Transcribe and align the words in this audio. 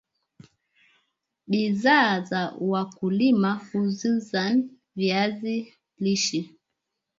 bidhaa 1.49 2.19
za 2.21 2.53
wakulima 2.59 3.61
hususan 3.71 4.69
viazi 4.95 5.73
lishe 5.99 6.49